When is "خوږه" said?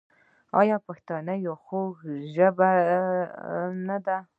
1.63-2.13